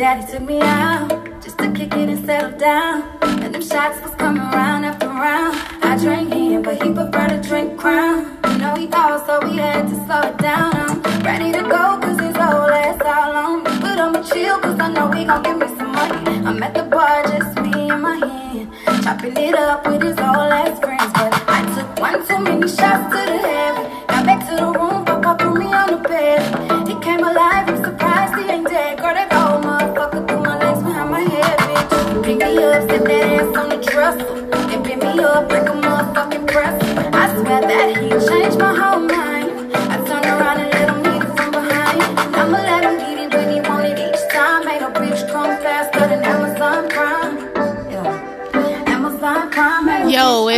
[0.00, 1.10] daddy took me out
[1.42, 3.04] just to kick it and settle down.
[3.20, 5.54] And them shots was coming round after round.
[5.82, 8.38] I drank him, but he preferred to drink crown.
[8.48, 10.72] You know he old, so we had to slow it down.
[11.04, 13.70] I'm ready to go, cause his old ass all on me.
[13.82, 16.46] But I'ma chill, cause I know he gon' give me some money.
[16.48, 19.04] I'm at the bar, just me and my hand.
[19.04, 21.12] Chopping it up with his old ass friends.
[21.12, 23.89] But I took one too many shots to the head.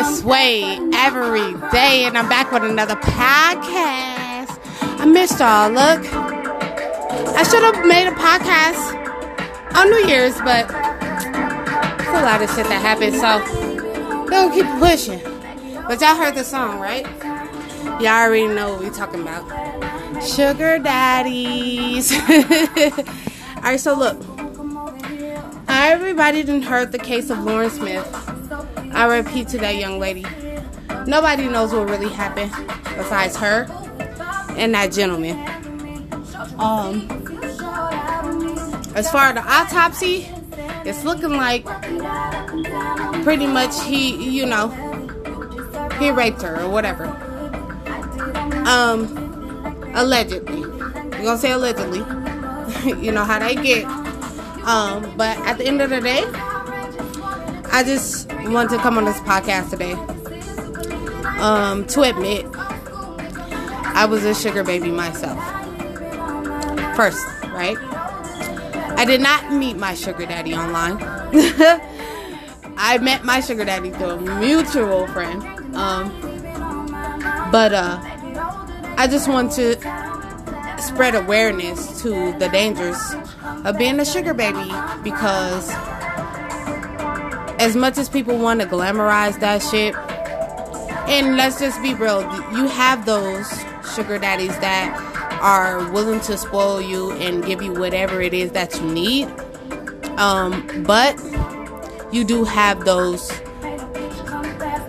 [0.03, 4.59] Wade every day, and I'm back with another podcast.
[4.99, 5.71] I missed y'all.
[5.71, 6.05] Look,
[7.37, 10.65] I should have made a podcast on New Year's, but
[12.01, 15.21] it's a lot of shit that happened, so gonna keep pushing.
[15.87, 17.07] But y'all heard the song, right?
[18.01, 19.45] Y'all already know what we talking about.
[20.21, 22.11] Sugar daddies.
[23.57, 24.21] All right, so look.
[25.69, 28.42] Everybody didn't heard the case of Lauren Smith.
[28.95, 30.25] I repeat to that young lady.
[31.07, 32.53] Nobody knows what really happened
[32.97, 33.67] besides her
[34.57, 35.37] and that gentleman.
[36.59, 37.09] Um,
[38.95, 40.29] as far as the autopsy,
[40.85, 41.65] it's looking like
[43.25, 44.69] pretty much he, you know,
[45.99, 47.07] he raped her or whatever.
[48.67, 50.61] Um, allegedly.
[50.61, 51.99] We're gonna say allegedly.
[53.03, 53.85] you know how they get.
[54.65, 56.23] Um, but at the end of the day,
[57.75, 59.95] I just want to come on this podcast today
[61.41, 65.39] um, to admit I was a sugar baby myself.
[66.95, 67.77] First, right?
[68.99, 70.99] I did not meet my sugar daddy online.
[72.77, 75.43] I met my sugar daddy through a mutual friend.
[75.75, 76.11] Um,
[77.51, 77.99] but uh,
[78.99, 79.77] I just want to
[80.79, 82.99] spread awareness to the dangers
[83.65, 84.71] of being a sugar baby
[85.03, 85.71] because
[87.63, 89.95] as much as people want to glamorize that shit,
[91.09, 92.21] and let's just be real,
[92.53, 93.49] you have those
[93.95, 98.75] sugar daddies that are willing to spoil you and give you whatever it is that
[98.81, 99.29] you need.
[100.19, 101.17] Um, but
[102.13, 103.31] you do have those,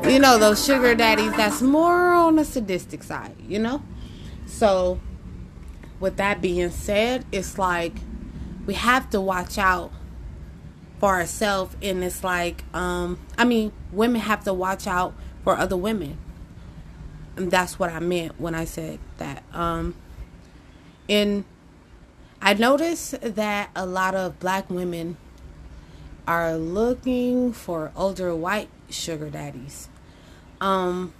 [0.10, 3.84] you know, those sugar daddies that's more on the sadistic side, you know?
[4.48, 5.00] So,
[6.00, 7.94] with that being said, it's like
[8.66, 9.92] we have to watch out
[11.04, 15.76] for ourselves and it's like um i mean women have to watch out for other
[15.76, 16.18] women.
[17.36, 19.96] And that's what i meant when i said that um
[21.10, 21.44] and
[22.42, 25.18] i noticed that a lot of black women
[26.26, 29.90] are looking for older white sugar daddies.
[30.62, 31.14] Um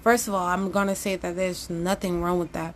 [0.00, 2.74] first of all i'm gonna say that there's nothing wrong with that.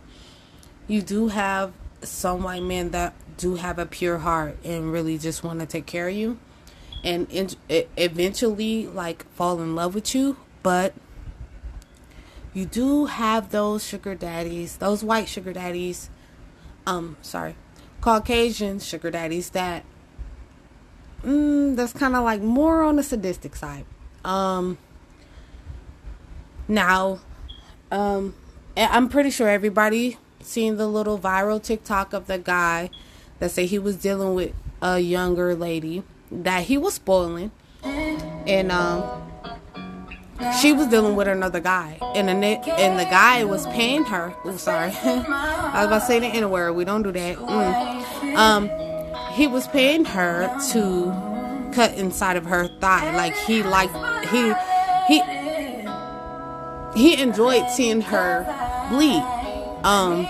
[0.87, 5.43] You do have some white men that do have a pure heart and really just
[5.43, 6.39] want to take care of you.
[7.03, 7.49] And in,
[7.95, 10.93] eventually like fall in love with you but
[12.53, 16.09] you do have those sugar daddies those white sugar daddies
[16.85, 17.55] um sorry
[18.01, 19.85] caucasian sugar daddies that
[21.23, 23.85] mm, that's kind of like more on the sadistic side.
[24.25, 24.77] Um
[26.67, 27.19] now
[27.91, 28.35] um
[28.75, 32.89] i'm pretty sure everybody seen the little viral tiktok of the guy
[33.39, 37.51] that said he was dealing with a younger lady that he was spoiling.
[37.83, 39.23] And um
[40.61, 41.97] she was dealing with another guy.
[42.15, 42.33] And the
[42.79, 44.35] and the guy was paying her.
[44.45, 44.91] Oh sorry.
[45.03, 47.37] I was about to say the n word we don't do that.
[47.37, 48.35] Mm.
[48.37, 48.69] um
[49.33, 53.15] he was paying her to cut inside of her thigh.
[53.15, 53.95] Like he liked
[54.27, 54.53] he
[55.07, 55.21] he
[56.95, 58.45] he enjoyed seeing her
[58.89, 59.23] bleed.
[59.83, 60.27] Um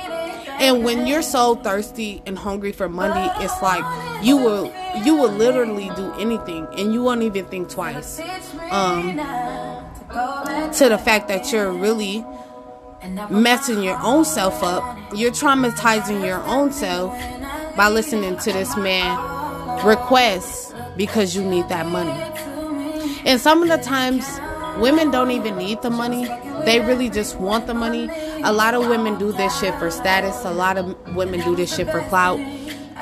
[0.60, 3.84] and when you're so thirsty and hungry for money it's like
[4.24, 4.74] you will
[5.04, 8.20] you will literally do anything and you won't even think twice
[8.72, 9.18] um
[10.74, 12.24] to the fact that you're really
[13.30, 14.98] messing your own self up.
[15.14, 17.12] You're traumatizing your own self
[17.76, 22.20] by listening to this man request because you need that money.
[23.26, 24.26] And some of the times
[24.80, 26.28] women don't even need the money
[26.68, 28.10] they really just want the money.
[28.44, 30.44] A lot of women do this shit for status.
[30.46, 32.40] A lot of women do this shit for clout.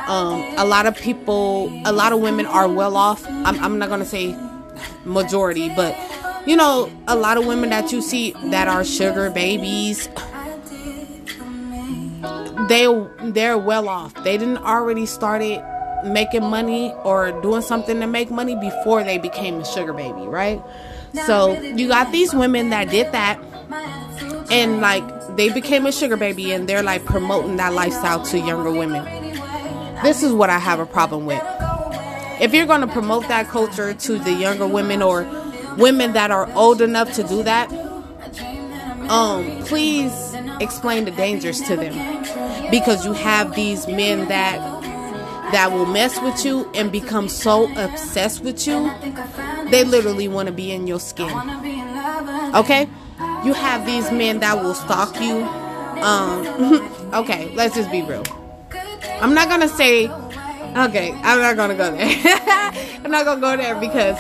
[0.08, 3.26] Um, a lot of people a lot of women are well off.
[3.28, 4.38] I'm, I'm not gonna say
[5.04, 5.96] majority but
[6.46, 10.10] you know a lot of women that you see that are sugar babies
[12.68, 12.88] they
[13.24, 14.14] they're well off.
[14.24, 15.64] They didn't already started
[16.04, 20.62] making money or doing something to make money before they became a sugar baby, right?
[21.26, 23.40] So you got these women that did that
[24.52, 25.04] and like
[25.36, 29.04] they became a sugar baby and they're like promoting that lifestyle to younger women.
[30.04, 31.42] This is what I have a problem with.
[32.40, 35.24] If you're going to promote that culture to the younger women or
[35.78, 37.72] women that are old enough to do that,
[39.10, 44.58] um, please explain the dangers to them because you have these men that
[45.52, 48.92] that will mess with you and become so obsessed with you
[49.70, 51.30] they literally want to be in your skin
[52.56, 52.90] okay
[53.44, 55.44] you have these men that will stalk you
[56.04, 56.46] um
[57.14, 58.24] okay let's just be real
[59.22, 60.08] i'm not gonna say
[60.78, 62.08] okay i'm not gonna go there
[63.04, 64.20] i'm not gonna go there because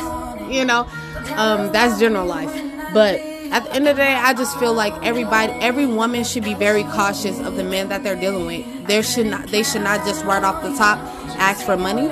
[0.51, 0.87] you know
[1.35, 2.53] um that's general life
[2.93, 3.19] but
[3.51, 6.55] at the end of the day, I just feel like everybody, every woman should be
[6.55, 8.87] very cautious of the men that they're dealing with.
[8.87, 10.97] There should not, they should not just right off the top
[11.37, 12.07] ask for money.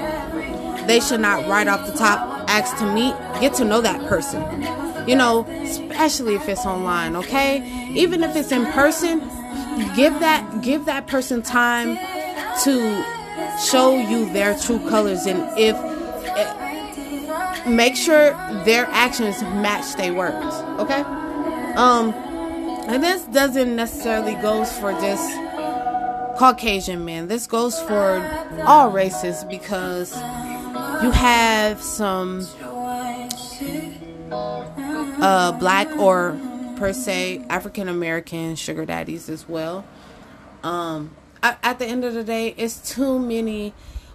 [0.85, 3.13] They should not right off the top ask to meet.
[3.41, 4.41] Get to know that person.
[5.07, 7.15] You know, especially if it's online.
[7.15, 9.19] Okay, even if it's in person,
[9.95, 11.97] give that give that person time
[12.63, 13.03] to
[13.59, 15.75] show you their true colors and if
[17.67, 18.31] make sure
[18.63, 21.01] their actions match their words okay
[21.75, 22.13] um
[22.87, 25.33] and this doesn't necessarily goes for just
[26.37, 28.21] caucasian men this goes for
[28.65, 30.13] all races because
[31.03, 32.47] you have some
[35.21, 36.39] uh black or
[36.77, 39.85] per se african american sugar daddies as well
[40.63, 41.11] um
[41.41, 43.73] at the end of the day it's too many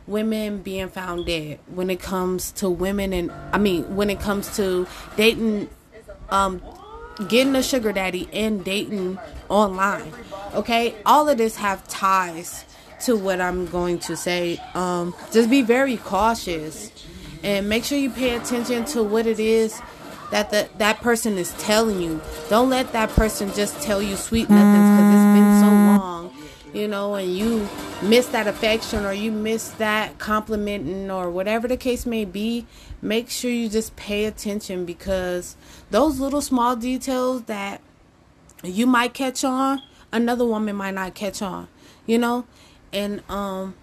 [0.09, 4.57] women being found dead when it comes to women and I mean when it comes
[4.57, 4.87] to
[5.17, 5.69] dating
[6.31, 6.63] um
[7.29, 9.19] getting a sugar daddy and dating
[9.49, 10.13] online.
[10.55, 10.95] Okay?
[11.05, 12.65] All of this have ties
[13.01, 14.61] to what I'm going to say.
[14.75, 16.91] Um just be very cautious
[17.43, 19.81] and make sure you pay attention to what it is
[20.31, 22.21] that the, that person is telling you.
[22.51, 25.99] Don't let that person just tell you sweet nothings cuz it's been so long
[26.73, 27.69] you know, and you
[28.03, 32.67] miss that affection or you miss that complimenting or whatever the case may be,
[33.01, 35.57] make sure you just pay attention because
[35.91, 37.81] those little small details that
[38.63, 41.69] you might catch on, another woman might not catch on,
[42.07, 42.45] you know?
[42.93, 43.75] And um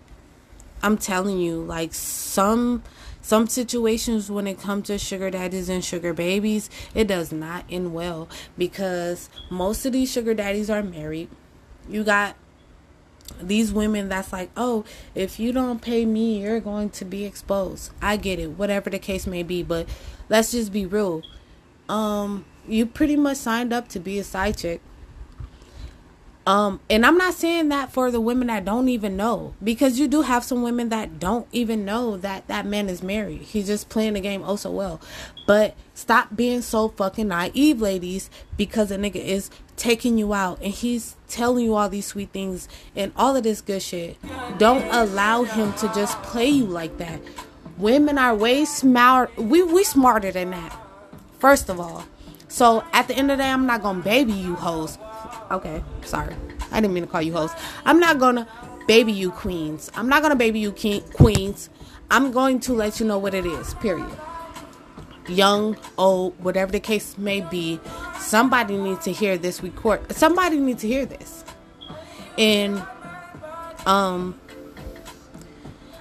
[0.81, 2.83] I'm telling you, like some
[3.21, 7.93] some situations when it comes to sugar daddies and sugar babies, it does not end
[7.93, 11.29] well because most of these sugar daddies are married.
[11.89, 12.35] You got
[13.41, 14.85] these women that's like, oh,
[15.15, 17.91] if you don't pay me, you're going to be exposed.
[17.99, 19.89] I get it, whatever the case may be, but
[20.29, 21.23] let's just be real.
[21.89, 24.81] Um, you pretty much signed up to be a side chick.
[26.47, 30.07] Um, and I'm not saying that for the women that don't even know, because you
[30.07, 33.41] do have some women that don't even know that that man is married.
[33.41, 35.01] He's just playing the game oh so well.
[35.47, 40.71] But stop being so fucking naive, ladies, because a nigga is taking you out and
[40.71, 44.17] he's telling you all these sweet things and all of this good shit.
[44.59, 47.19] Don't allow him to just play you like that.
[47.77, 49.35] Women are way smart.
[49.35, 50.79] We we smarter than that.
[51.39, 52.05] First of all.
[52.47, 54.97] So at the end of the day, I'm not gonna baby you hoes.
[55.51, 56.35] Okay, sorry.
[56.71, 57.51] I didn't mean to call you hoes.
[57.85, 58.47] I'm not gonna
[58.87, 59.91] baby you queens.
[59.95, 61.69] I'm not gonna baby you queens.
[62.11, 63.73] I'm going to let you know what it is.
[63.75, 64.09] Period.
[65.27, 67.79] Young, old, whatever the case may be,
[68.19, 70.11] somebody needs to hear this record.
[70.15, 71.43] Somebody needs to hear this.
[72.37, 72.83] And
[73.85, 74.39] um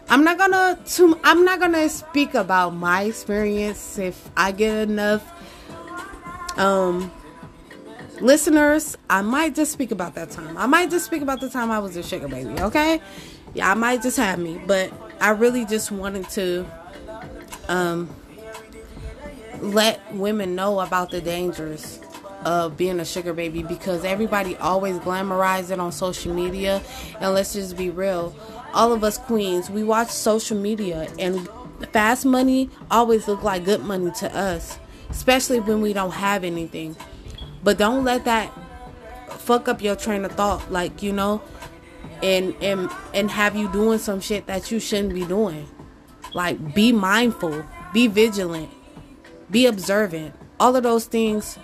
[0.08, 5.24] I'm not gonna to, I'm not gonna speak about my experience if I get enough
[6.58, 7.10] um
[8.20, 10.56] listeners, I might just speak about that time.
[10.56, 13.00] I might just speak about the time I was a sugar baby, okay?
[13.54, 16.66] Yeah, I might just have me, but I really just wanted to
[17.68, 18.10] um
[19.60, 22.00] let women know about the dangers
[22.44, 26.82] of being a sugar baby because everybody always glamorizes it on social media
[27.20, 28.36] and let's just be real
[28.74, 31.48] all of us queens we watch social media and
[31.92, 34.78] fast money always look like good money to us
[35.08, 36.94] especially when we don't have anything
[37.64, 38.52] but don't let that
[39.38, 41.42] fuck up your train of thought, like you know,
[42.22, 45.66] and and and have you doing some shit that you shouldn't be doing.
[46.34, 48.70] Like be mindful, be vigilant,
[49.50, 50.34] be observant.
[50.60, 51.58] All of those things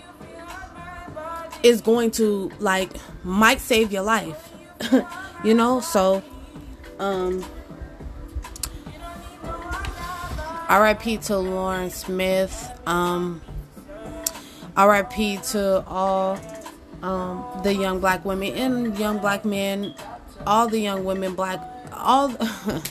[1.63, 2.91] is going to like
[3.23, 4.53] might save your life.
[5.45, 6.23] you know, so
[6.99, 7.45] um
[10.71, 12.71] RIP to Lauren Smith.
[12.87, 13.43] Um
[14.89, 16.39] RIP to all
[17.03, 19.95] um, the young black women and young black men,
[20.47, 21.61] all the young women, black,
[21.93, 22.35] all,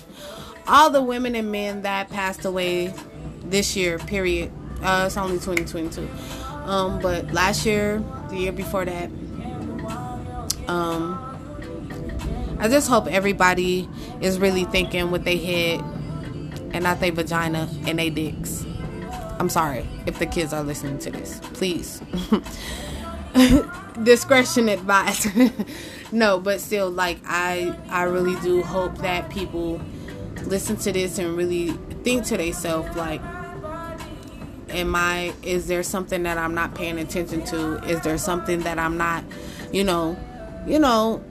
[0.67, 2.93] all the women and men that passed away
[3.43, 3.99] this year.
[3.99, 4.51] Period.
[4.81, 6.07] Uh, it's only 2022.
[6.69, 9.09] Um, but last year, the year before that,
[10.67, 11.25] um,
[12.59, 13.89] I just hope everybody
[14.21, 15.81] is really thinking with their head
[16.71, 18.65] and not their vagina and their dicks.
[19.39, 21.39] I'm sorry if the kids are listening to this.
[21.53, 22.01] Please.
[24.03, 25.27] Discretion advised.
[26.11, 29.79] no, but still like I I really do hope that people
[30.43, 31.71] listen to this and really
[32.03, 33.21] think to themselves like
[34.69, 37.77] am I is there something that I'm not paying attention to?
[37.89, 39.23] Is there something that I'm not,
[39.71, 40.17] you know,
[40.67, 41.23] you know,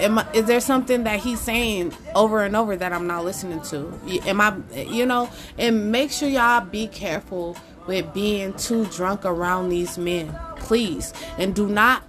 [0.00, 3.98] am is there something that he's saying over and over that I'm not listening to?
[4.26, 9.68] Am I, you know, and make sure y'all be careful with being too drunk around
[9.68, 12.02] these men, please, and do not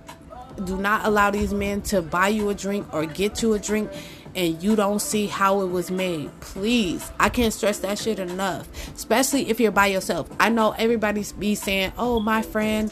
[0.65, 3.89] do not allow these men to buy you a drink or get you a drink
[4.35, 6.29] and you don't see how it was made.
[6.39, 8.67] Please, I can't stress that shit enough.
[8.93, 10.29] Especially if you're by yourself.
[10.39, 12.91] I know everybody's be saying, "Oh, my friend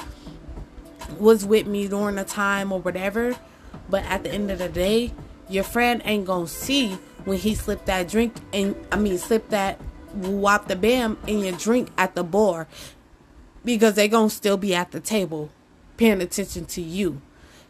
[1.17, 3.35] was with me during the time or whatever."
[3.89, 5.13] But at the end of the day,
[5.49, 9.79] your friend ain't gonna see when he slipped that drink and I mean slip that
[10.13, 12.67] wop the bam in your drink at the bar
[13.65, 15.49] because they gonna still be at the table
[15.97, 17.21] paying attention to you.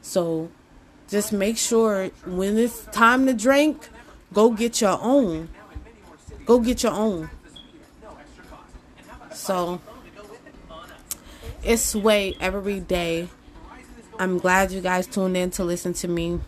[0.02, 0.50] So
[1.10, 3.90] just make sure when it's time to drink,
[4.34, 5.50] go get your own.
[6.46, 7.30] Go get your own.
[9.34, 9.82] So
[11.64, 13.30] it's Swaay every day.
[14.20, 16.42] I'm glad you guys tuned in to listen to me.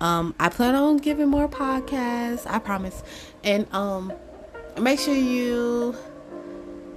[0.00, 3.02] Um, I plan on giving more podcasts, I promise.
[3.42, 4.12] And um
[4.80, 5.96] make sure you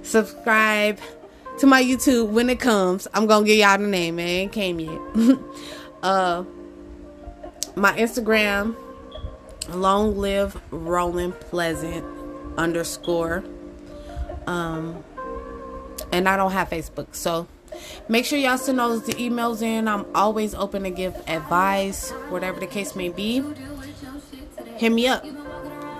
[0.02, 1.00] subscribe
[1.58, 3.08] to my YouTube when it comes.
[3.12, 5.00] I'm gonna give y'all the name, it ain't came yet.
[6.02, 6.44] uh
[7.76, 8.76] my Instagram,
[9.70, 12.04] long live Roland Pleasant
[12.56, 13.42] underscore.
[14.46, 15.02] Um,
[16.12, 17.48] and I don't have Facebook, so
[18.08, 19.88] make sure y'all send those the emails in.
[19.88, 23.42] I'm always open to give advice, whatever the case may be.
[24.76, 25.24] Hit me up.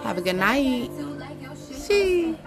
[0.02, 0.90] Have a good night.
[1.56, 2.36] See.